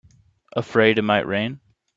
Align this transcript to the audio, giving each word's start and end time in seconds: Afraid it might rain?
Afraid 0.55 0.97
it 0.97 1.03
might 1.03 1.27
rain? 1.27 1.59